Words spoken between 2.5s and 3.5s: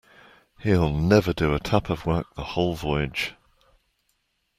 Voyage.